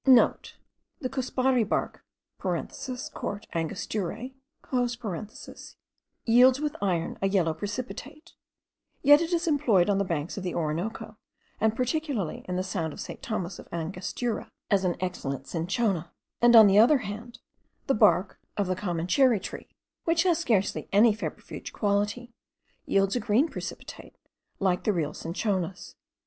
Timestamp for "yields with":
6.25-6.75